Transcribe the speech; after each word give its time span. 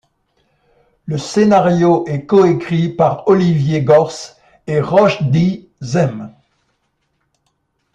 Le 1.05 1.19
scénario 1.19 2.05
est 2.07 2.25
coécrit 2.25 2.89
par 2.89 3.21
Olivier 3.27 3.83
Gorce 3.83 4.35
et 4.65 4.81
Roschdy 4.81 5.69
Zem. 5.79 6.31